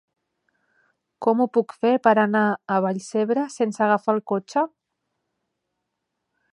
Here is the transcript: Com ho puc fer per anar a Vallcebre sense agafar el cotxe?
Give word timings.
Com 1.25 1.43
ho 1.43 1.47
puc 1.57 1.75
fer 1.85 1.91
per 2.07 2.15
anar 2.23 2.43
a 2.47 2.79
Vallcebre 2.87 3.45
sense 3.59 3.87
agafar 3.89 4.19
el 4.19 4.25
cotxe? 4.35 4.67